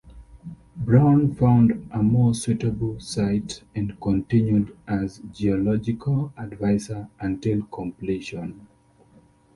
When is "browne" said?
0.77-1.35